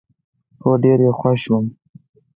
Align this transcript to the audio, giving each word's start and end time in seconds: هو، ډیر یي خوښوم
هو، 0.61 0.71
ډیر 0.83 0.99
یي 1.05 1.11
خوښوم 1.19 1.65